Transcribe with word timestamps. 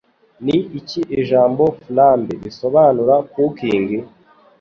Ni 0.45 0.57
iki 0.79 1.01
ijambo 1.19 1.63
"Flambe" 1.83 2.33
bisobanura 2.43 3.15
Cooking? 3.33 3.89